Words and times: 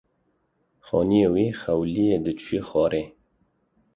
Xaniyê 0.87 1.27
wî 1.33 1.47
xweliyê 1.61 2.17
de 2.25 2.31
çûye 2.41 2.61
xwarê. 2.69 3.03